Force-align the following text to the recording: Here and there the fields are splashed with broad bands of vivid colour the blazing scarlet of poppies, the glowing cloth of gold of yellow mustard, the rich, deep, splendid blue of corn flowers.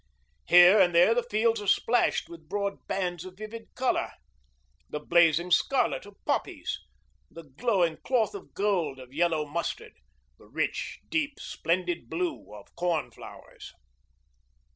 Here 0.47 0.79
and 0.81 0.95
there 0.95 1.13
the 1.13 1.21
fields 1.21 1.61
are 1.61 1.67
splashed 1.67 2.27
with 2.27 2.49
broad 2.49 2.87
bands 2.87 3.23
of 3.23 3.37
vivid 3.37 3.75
colour 3.75 4.11
the 4.89 4.99
blazing 4.99 5.51
scarlet 5.51 6.07
of 6.07 6.17
poppies, 6.25 6.79
the 7.29 7.43
glowing 7.43 7.97
cloth 7.97 8.33
of 8.33 8.55
gold 8.55 8.97
of 8.97 9.13
yellow 9.13 9.45
mustard, 9.45 9.93
the 10.39 10.47
rich, 10.47 11.01
deep, 11.09 11.39
splendid 11.39 12.09
blue 12.09 12.51
of 12.51 12.75
corn 12.75 13.11
flowers. 13.11 13.73